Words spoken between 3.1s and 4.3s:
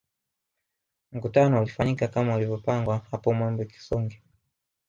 hapo Mwembe Kisonge